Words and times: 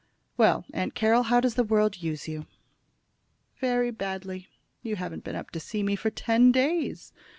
"Well, 0.35 0.65
Aunt 0.73 0.95
Carroll, 0.95 1.21
how 1.21 1.39
does 1.41 1.53
the 1.53 1.63
world 1.63 2.01
use 2.01 2.27
you?" 2.27 2.47
"Very 3.59 3.91
badly. 3.91 4.47
You 4.81 4.95
haven't 4.95 5.23
been 5.23 5.35
up 5.35 5.51
to 5.51 5.59
see 5.59 5.83
me 5.83 5.95
for 5.95 6.09
ten 6.09 6.51
days." 6.51 7.13